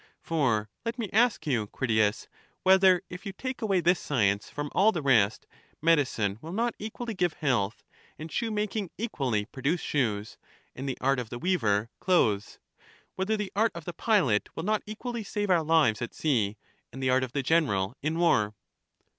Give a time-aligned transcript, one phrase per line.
[0.23, 2.27] For, let me ask you, Critias,
[2.63, 5.45] whether, if you take away this science from all the rest,
[5.79, 7.83] medicine will not equally give health,
[8.17, 10.39] and shoemaking equally produce shoes,
[10.75, 12.57] and the art of the weaver clothes?—
[13.15, 16.57] whether the art of the pilot will not equally save our lives at sea,
[16.91, 18.55] and the art of the general in war?